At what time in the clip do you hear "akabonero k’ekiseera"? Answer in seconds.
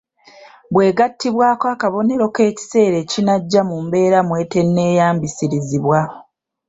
1.73-2.95